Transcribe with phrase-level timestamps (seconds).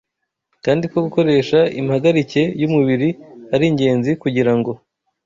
[0.65, 3.09] kandi ko gukoresha impagarike y’umubiri
[3.53, 4.71] ari ingenzi kugira ngo